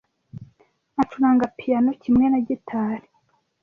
[1.01, 3.07] Acuranga piyano kimwe na gitari.